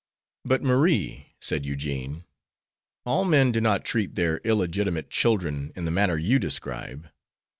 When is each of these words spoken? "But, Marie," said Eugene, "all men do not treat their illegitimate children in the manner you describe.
"But, 0.43 0.63
Marie," 0.63 1.35
said 1.39 1.63
Eugene, 1.63 2.23
"all 3.05 3.23
men 3.23 3.51
do 3.51 3.61
not 3.61 3.85
treat 3.85 4.15
their 4.15 4.39
illegitimate 4.39 5.11
children 5.11 5.71
in 5.75 5.85
the 5.85 5.91
manner 5.91 6.17
you 6.17 6.39
describe. 6.39 7.07